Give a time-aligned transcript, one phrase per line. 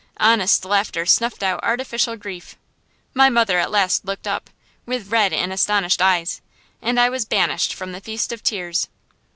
[0.17, 2.55] Honest laughter snuffed out artificial grief.
[3.13, 4.49] My mother at last looked up,
[4.87, 6.41] with red and astonished eyes,
[6.81, 8.87] and I was banished from the feast of tears.